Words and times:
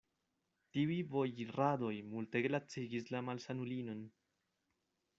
Tiuj 0.77 0.95
vojiradoj 1.11 1.93
multege 2.15 2.53
lacigis 2.57 3.09
la 3.17 3.25
malsanulinon. 3.31 4.05